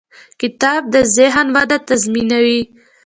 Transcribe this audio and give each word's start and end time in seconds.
کتاب 0.41 0.81
د 0.93 0.95
ذهن 1.15 1.47
وده 1.55 1.77
تضمینوي. 1.87 2.61